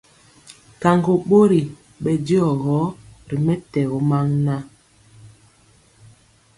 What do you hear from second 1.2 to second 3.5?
bori bɛ diɔgɔ ri